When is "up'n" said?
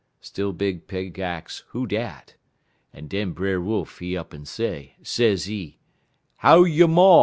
4.17-4.45